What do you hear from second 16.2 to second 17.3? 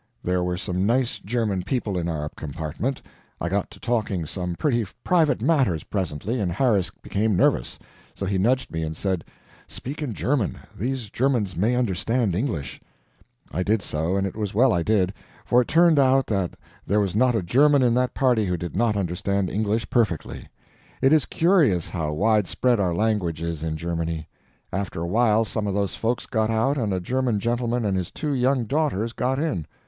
that there was